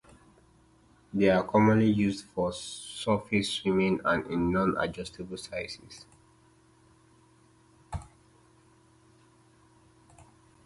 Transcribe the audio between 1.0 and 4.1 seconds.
They are commonly used for surface swimming,